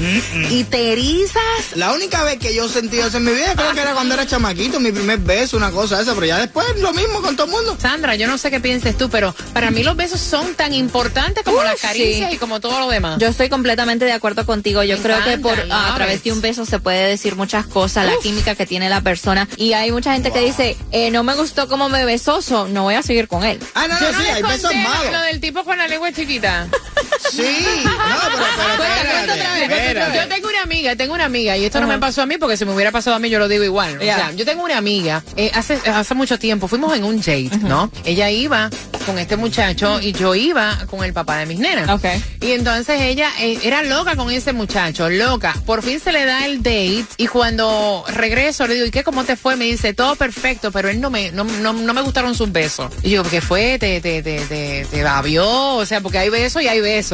y 0.51 0.65
te 0.65 0.93
erizas. 0.93 1.77
La 1.77 1.93
única 1.93 2.25
vez 2.25 2.39
que 2.39 2.55
yo 2.55 2.69
sentí 2.69 2.99
eso 2.99 3.17
en 3.17 3.25
mi 3.25 3.33
vida 3.33 3.55
creo 3.55 3.73
que 3.73 3.81
era 3.81 3.93
cuando 3.95 4.02
era 4.11 4.27
chamaquito, 4.27 4.81
mi 4.81 4.91
primer 4.93 5.19
beso, 5.19 5.57
una 5.57 5.71
cosa 5.71 6.01
esa, 6.01 6.15
pero 6.15 6.27
ya 6.27 6.39
después 6.39 6.67
lo 6.79 6.93
mismo 6.93 7.21
con 7.21 7.37
todo 7.37 7.47
el 7.47 7.53
mundo. 7.53 7.77
Sandra, 7.81 8.15
yo 8.17 8.27
no 8.27 8.39
sé 8.39 8.51
qué 8.51 8.61
pienses 8.61 8.97
tú, 8.99 9.09
pero 9.11 9.35
para 9.53 9.71
mí 9.71 9.83
los 9.83 9.95
besos 9.97 10.21
son 10.21 10.55
tan 10.55 10.73
importantes 10.73 11.45
como 11.45 11.59
Uh, 11.59 11.63
las 11.65 11.81
caricias 11.81 12.31
sí. 12.31 12.37
y 12.37 12.39
como 12.39 12.61
todo 12.61 12.81
lo 12.81 12.89
demás. 12.89 13.19
Yo 13.19 13.29
estoy 13.29 13.49
completamente 13.49 14.05
de 14.05 14.13
acuerdo 14.13 14.45
contigo. 14.47 14.83
Yo 14.83 14.97
Me 14.97 15.03
creo 15.03 15.23
que 15.23 15.33
encanta, 15.35 15.49
por 15.49 15.61
a 15.61 15.65
love 15.67 15.95
través 15.97 16.25
de 16.25 16.33
un 16.33 16.41
beso 16.41 16.65
se 16.67 16.79
puede 16.81 17.07
decir 17.09 17.37
muchas 17.37 17.67
cosas, 17.67 18.07
la 18.07 18.15
química 18.23 18.55
que 18.55 18.67
tiene 18.67 18.89
la 18.89 19.01
persona. 19.03 19.47
Y 19.57 19.75
hay 19.75 19.93
mucha 19.93 20.13
gente 20.15 20.33
que 20.33 20.41
dice, 20.41 20.77
eh, 20.91 21.11
no 21.11 21.23
me 21.23 21.35
gustó 21.35 21.69
cómo 21.69 21.89
me 21.89 22.05
besó, 22.05 22.43
so, 22.43 22.67
no 22.69 22.83
voy 22.85 22.95
a 22.95 23.03
seguir 23.03 23.29
con 23.29 23.45
él. 23.45 23.59
Ah, 23.75 23.87
no, 23.87 23.99
Yo 24.01 24.11
no, 24.13 24.19
no 24.19 24.25
sí, 24.25 24.31
hay 24.31 24.43
besos 24.43 24.75
malos. 24.75 25.13
Lo 25.13 25.21
del 25.23 25.41
tipo 25.41 25.63
con 25.65 25.77
la 25.79 25.87
lengua 25.87 26.11
chiquita. 26.13 26.67
Sí, 27.31 27.67
no, 27.85 27.91
pero, 27.97 28.45
pero 28.57 28.85
espérate, 28.85 29.33
otra 29.33 29.55
vez, 29.55 29.63
espérate. 29.63 30.17
Yo 30.17 30.29
tengo 30.29 30.49
una 30.49 30.63
amiga, 30.63 30.97
tengo 30.97 31.15
una 31.15 31.25
amiga, 31.25 31.57
y 31.57 31.65
esto 31.65 31.81
no 31.81 31.87
me 31.87 31.99
pasó 31.99 32.23
a 32.23 32.27
mí 32.27 32.37
porque 32.39 32.57
si 32.57 32.65
me 32.65 32.75
hubiera 32.75 32.91
pasado 32.91 33.17
a 33.17 33.19
mí 33.19 33.31
yo 33.31 33.39
lo 33.39 33.49
digo 33.49 33.65
igual. 33.65 33.97
O 33.97 34.01
sea, 34.03 34.33
yo 34.33 34.45
tengo 34.45 34.65
una 34.65 34.79
amiga, 34.79 35.23
eh, 35.37 35.51
hace, 35.55 35.79
hace 35.87 36.15
mucho 36.15 36.39
tiempo, 36.39 36.69
fuimos 36.69 36.97
en 36.97 37.05
un 37.05 37.19
date, 37.19 37.51
¿no? 37.63 37.91
Ella 38.05 38.31
iba 38.31 38.71
con 39.07 39.19
este 39.19 39.37
muchacho 39.37 40.01
y 40.01 40.13
yo 40.13 40.35
iba 40.35 40.79
con 40.89 41.05
el 41.05 41.13
papá 41.13 41.39
de 41.39 41.47
mis 41.47 41.59
nenas. 41.59 41.89
Ok. 41.89 42.05
Y 42.41 42.53
entonces 42.53 43.01
ella 43.01 43.31
eh, 43.41 43.59
era 43.63 43.83
loca 43.83 44.17
con 44.17 44.31
ese 44.31 44.53
muchacho, 44.53 45.09
loca. 45.09 45.55
Por 45.67 45.83
fin 45.83 46.01
se 46.01 46.13
le 46.13 46.25
da 46.25 46.47
el 46.47 46.59
date 46.63 47.05
y 47.17 47.27
cuando 47.27 48.05
regreso 48.09 48.67
le 48.67 48.75
digo, 48.75 48.87
¿y 48.87 48.91
qué? 48.91 49.03
¿Cómo 49.03 49.25
te 49.25 49.37
fue? 49.37 49.57
Me 49.57 49.65
dice, 49.65 49.93
todo 49.95 50.17
perfecto, 50.17 50.71
pero 50.73 50.89
él 50.89 51.01
no 51.01 51.11
me, 51.11 51.33
no, 51.33 51.45
no, 51.45 51.73
no 51.73 51.95
me 51.95 52.01
gustaron 52.03 52.35
sus 52.35 52.53
besos. 52.53 52.93
Y 53.03 53.11
yo, 53.11 53.23
¿qué 53.25 53.41
fue? 53.41 53.79
¿Te, 53.79 54.01
te, 54.01 54.23
te, 54.23 54.41
te, 54.41 54.87
te 54.91 55.03
babió? 55.03 55.77
O 55.77 55.87
sea, 55.87 56.01
porque 56.01 56.19
hay 56.19 56.29
besos 56.29 56.63
y 56.63 56.69
hay 56.69 56.81
besos. 56.81 57.12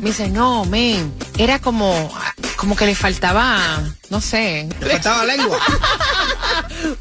dice, 0.00 0.28
no, 0.28 0.64
men, 0.64 1.12
era 1.38 1.58
como, 1.58 2.10
como 2.56 2.76
que 2.76 2.86
le 2.86 2.94
faltaba, 2.94 3.82
no 4.10 4.20
sé. 4.20 4.68
Le 4.80 4.86
faltaba 4.90 5.24
lengua. 5.24 5.58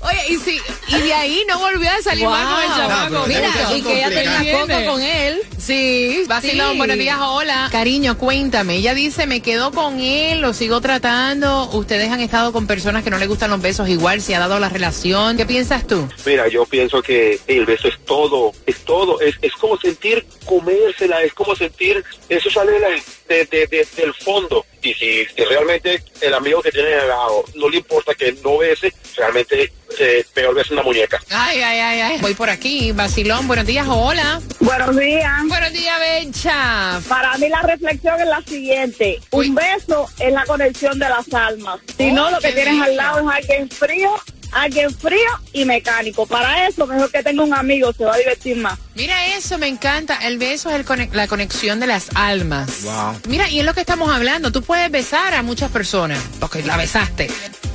Oye, 0.01 0.21
y 0.29 0.35
si, 0.37 0.59
y 0.87 1.01
de 1.01 1.13
ahí 1.13 1.43
no 1.47 1.59
volvió 1.59 1.89
a 1.89 2.01
salir 2.01 2.25
más 2.25 2.45
con 2.53 2.61
el 2.63 2.67
Wow. 2.69 2.77
chamaco. 2.77 3.13
No, 3.13 3.27
Mira, 3.27 3.49
y 3.75 3.81
que 3.81 3.97
ella 3.97 4.09
tenía 4.09 4.53
coco 4.61 4.85
con 4.91 5.01
él. 5.01 5.41
Sí, 5.57 6.23
vacilón, 6.27 6.71
Sí. 6.73 6.77
buenos 6.77 6.97
días, 6.97 7.17
hola. 7.21 7.69
Cariño, 7.71 8.17
cuéntame. 8.17 8.75
Ella 8.77 8.93
dice, 8.93 9.27
me 9.27 9.41
quedo 9.41 9.71
con 9.71 9.99
él, 9.99 10.41
lo 10.41 10.53
sigo 10.53 10.81
tratando. 10.81 11.69
Ustedes 11.73 12.09
han 12.11 12.19
estado 12.21 12.51
con 12.53 12.65
personas 12.67 13.03
que 13.03 13.09
no 13.09 13.17
les 13.17 13.27
gustan 13.27 13.51
los 13.51 13.61
besos 13.61 13.87
igual, 13.89 14.21
se 14.21 14.35
ha 14.35 14.39
dado 14.39 14.59
la 14.59 14.69
relación. 14.69 15.37
¿Qué 15.37 15.45
piensas 15.45 15.85
tú? 15.85 16.07
Mira, 16.25 16.47
yo 16.47 16.65
pienso 16.65 17.01
que 17.01 17.39
el 17.47 17.65
beso 17.65 17.87
es 17.87 17.99
todo, 18.05 18.51
es 18.65 18.77
todo, 18.85 19.19
es, 19.21 19.35
es 19.41 19.51
como 19.53 19.77
sentir 19.79 20.25
comérsela, 20.45 21.21
es 21.23 21.33
como 21.33 21.55
sentir, 21.55 22.03
eso 22.29 22.49
sale 22.49 22.71
de 22.73 22.79
la- 22.79 22.89
de- 22.89 23.45
de- 23.45 23.67
de- 23.67 23.87
del 23.95 24.13
fondo. 24.15 24.65
Y 24.81 24.93
si, 24.93 25.25
si 25.25 25.43
realmente 25.43 26.01
el 26.21 26.33
amigo 26.33 26.61
que 26.61 26.71
tiene 26.71 26.93
al 26.95 27.07
lado 27.09 27.43
no 27.55 27.69
le 27.69 27.77
importa 27.77 28.15
que 28.15 28.31
no 28.43 28.57
bese, 28.57 28.93
realmente 29.31 29.71
eh, 29.99 30.25
peor 30.33 30.55
besa 30.55 30.73
una 30.73 30.83
muñeca. 30.83 31.19
Ay, 31.29 31.61
ay, 31.61 31.79
ay, 31.79 32.01
ay. 32.01 32.17
Voy 32.21 32.33
por 32.33 32.49
aquí, 32.49 32.91
vacilón, 32.91 33.47
buenos 33.47 33.65
días, 33.65 33.85
hola. 33.87 34.41
Buenos 34.59 34.97
días. 34.97 35.31
Buenos 35.47 35.73
días, 35.73 35.99
Bencha. 35.99 37.01
Para 37.07 37.37
mí 37.37 37.49
la 37.49 37.61
reflexión 37.61 38.19
es 38.19 38.27
la 38.27 38.41
siguiente. 38.41 39.19
Un 39.31 39.55
beso 39.55 40.09
es 40.19 40.31
la 40.33 40.45
conexión 40.45 40.97
de 40.99 41.09
las 41.09 41.31
almas. 41.33 41.79
Si 41.97 42.09
Oh, 42.09 42.13
no, 42.13 42.31
lo 42.31 42.39
que 42.39 42.51
tienes 42.51 42.81
al 42.81 42.95
lado 42.95 43.19
es 43.29 43.35
alguien 43.35 43.69
frío, 43.69 44.11
alguien 44.51 44.93
frío 44.95 45.29
y 45.53 45.65
mecánico. 45.65 46.25
Para 46.25 46.67
eso, 46.67 46.87
mejor 46.87 47.11
que 47.11 47.21
tenga 47.21 47.43
un 47.43 47.53
amigo, 47.53 47.93
se 47.93 48.05
va 48.05 48.15
a 48.15 48.17
divertir 48.17 48.57
más. 48.57 48.79
Mira 48.95 49.35
eso, 49.35 49.57
me 49.57 49.67
encanta. 49.67 50.15
El 50.27 50.37
beso 50.37 50.69
es 50.69 50.75
el 50.75 51.09
la 51.13 51.27
conexión 51.27 51.79
de 51.79 51.87
las 51.87 52.07
almas. 52.15 52.83
Wow. 52.83 53.19
Mira, 53.27 53.49
y 53.49 53.59
es 53.59 53.65
lo 53.65 53.73
que 53.73 53.81
estamos 53.81 54.09
hablando. 54.11 54.51
Tú 54.51 54.63
puedes 54.63 54.89
besar 54.91 55.33
a 55.33 55.43
muchas 55.43 55.71
personas. 55.71 56.19
Ok, 56.41 56.57
la 56.65 56.77
besaste. 56.77 57.29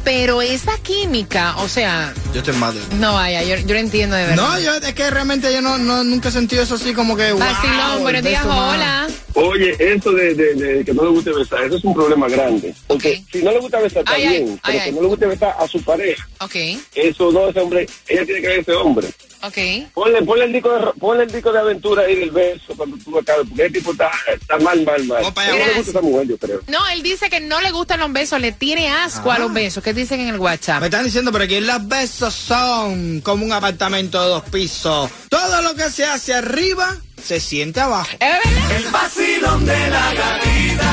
Pero 0.04 0.42
esa 0.42 0.76
química, 0.78 1.56
o 1.58 1.68
sea, 1.68 2.12
Yo 2.32 2.40
estoy 2.40 2.54
mal. 2.56 2.74
no 2.98 3.14
vaya, 3.14 3.42
yo, 3.42 3.56
yo 3.56 3.74
lo 3.74 3.80
entiendo 3.80 4.14
de 4.16 4.26
verdad. 4.26 4.36
No, 4.50 4.58
yo 4.60 4.74
es 4.74 4.94
que 4.94 5.10
realmente 5.10 5.52
yo 5.52 5.62
no, 5.62 5.78
no 5.78 6.04
nunca 6.04 6.28
he 6.28 6.32
sentido 6.32 6.62
eso 6.62 6.74
así 6.74 6.92
como 6.92 7.16
que. 7.16 7.32
Vacilón, 7.32 7.92
wow, 7.94 8.02
buenos 8.02 8.22
días, 8.22 8.44
hola. 8.44 9.06
Oye, 9.34 9.76
eso 9.78 10.12
de, 10.12 10.34
de- 10.34 10.54
de 10.54 10.84
que 10.84 10.94
no 10.94 11.02
le 11.04 11.10
guste 11.10 11.32
besar, 11.32 11.64
eso 11.64 11.76
es 11.76 11.84
un 11.84 11.94
problema 11.94 12.28
grande. 12.28 12.74
Porque 12.86 13.22
si 13.32 13.42
no 13.42 13.50
le 13.52 13.58
gusta 13.58 13.80
besar, 13.80 14.00
está 14.00 14.12
Ay, 14.14 14.28
bien, 14.28 14.48
ay, 14.48 14.60
pero 14.64 14.78
ay. 14.78 14.84
que 14.84 14.92
no 14.92 15.02
le 15.02 15.08
guste 15.08 15.26
besar 15.26 15.56
a 15.58 15.66
su 15.68 15.82
pareja, 15.82 16.28
Ok, 16.40 16.54
eso 16.94 17.32
no, 17.32 17.48
ese 17.48 17.60
hombre, 17.60 17.86
ella 18.08 18.24
tiene 18.24 18.40
que 18.40 18.46
ver 18.48 18.58
a 18.58 18.62
ese 18.62 18.72
hombre. 18.72 19.08
ok. 19.42 19.58
Ponle, 19.92 20.22
ponle, 20.22 20.44
el 20.44 20.52
disco 20.52 20.70
de, 20.72 20.86
ponle 21.00 21.24
el 21.24 21.32
disco 21.32 21.52
de 21.52 21.58
aventura 21.58 22.02
ahí 22.02 22.14
del 22.14 22.30
beso 22.30 22.74
cuando 22.76 22.96
tú 23.04 23.18
acabes, 23.18 23.46
porque 23.48 23.64
el 23.64 23.72
tipo 23.72 23.90
está, 23.92 24.10
está 24.32 24.58
mal, 24.58 24.82
mal, 24.84 25.04
mal. 25.04 25.24
Opa, 25.24 25.46
no 25.46 25.56
le 25.56 25.74
gusta 25.74 25.90
esa 25.90 26.00
mujer, 26.00 26.28
yo 26.28 26.38
creo. 26.38 26.60
No, 26.68 26.78
él 26.90 27.02
dice 27.02 27.28
que 27.28 27.40
no 27.40 27.60
le 27.60 27.70
gustan 27.72 28.00
los 28.00 28.12
besos, 28.12 28.40
le 28.40 28.52
tiene 28.52 28.88
asco 28.88 29.32
a 29.32 29.38
los 29.38 29.52
besos. 29.52 29.82
¿Qué 29.82 29.92
dicen 29.92 30.20
en 30.20 30.28
el 30.28 30.38
WhatsApp? 30.38 30.80
Me 30.80 30.86
están 30.86 31.04
diciendo 31.04 31.32
por 31.32 31.42
aquí, 31.42 31.58
los 31.60 31.86
besos 31.88 32.32
son 32.34 33.20
como 33.20 33.44
un 33.44 33.52
apartamento 33.52 34.22
de 34.22 34.28
dos 34.28 34.44
pisos. 34.44 35.10
Todo 35.28 35.60
lo 35.62 35.74
que 35.74 35.90
se 35.90 36.04
hace 36.04 36.32
arriba 36.34 36.96
se 37.24 37.40
siente 37.40 37.80
abajo. 37.80 38.10
¿Es 38.20 38.20
verdad? 38.20 38.70
El 38.76 38.90
vacilón 38.90 39.64
de 39.64 39.90
la 39.90 40.14
gatita. 40.14 40.92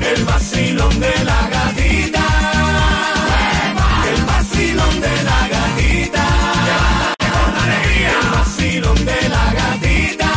El 0.00 0.24
vacilón 0.24 1.00
de 1.00 1.24
la 1.24 1.48
gatita. 1.48 2.24
El 4.08 4.24
vacilón 4.24 5.00
de 5.00 5.22
la 5.22 5.48
gatita. 5.48 6.24
Con 7.18 7.56
alegría. 7.62 8.10
El 8.20 8.28
vacilón 8.30 9.04
de 9.04 9.28
la 9.28 9.52
gatita. 9.52 10.30